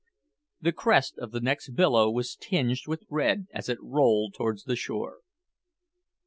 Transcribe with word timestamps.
The 0.59 0.71
crest 0.71 1.19
of 1.19 1.29
the 1.29 1.39
next 1.39 1.75
billow 1.75 2.09
was 2.09 2.35
tinged 2.35 2.87
with 2.87 3.03
red 3.07 3.45
as 3.53 3.69
it 3.69 3.77
rolled 3.83 4.33
towards 4.33 4.63
the 4.63 4.75
shore. 4.75 5.19